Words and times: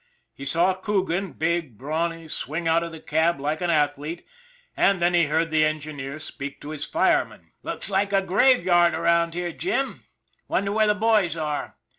He 0.33 0.45
saw 0.45 0.73
Coogan, 0.73 1.33
big, 1.33 1.77
brawny, 1.77 2.27
swing 2.27 2.67
out 2.67 2.81
of 2.81 2.91
the 2.91 2.99
cab 2.99 3.39
like 3.39 3.61
an 3.61 3.69
athlete, 3.69 4.25
and 4.75 4.99
then 4.99 5.13
he 5.13 5.25
heard 5.27 5.51
the 5.51 5.63
engineer 5.63 6.17
speak 6.17 6.59
to 6.61 6.71
his 6.71 6.85
fireman." 6.85 7.51
Looks 7.61 7.87
like 7.87 8.11
a 8.11 8.23
graveyard 8.23 8.95
around 8.95 9.35
here, 9.35 9.51
Jim. 9.51 10.05
Wonder 10.47 10.71
where 10.71 10.87
the 10.87 10.95
boys 10.95 11.37
are. 11.37 11.77